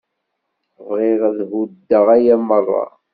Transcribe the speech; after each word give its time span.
Bɣiɣ 0.87 1.21
ad 1.29 1.37
thuddeḍ 1.49 2.07
aya 2.15 2.35
merra. 2.39 2.85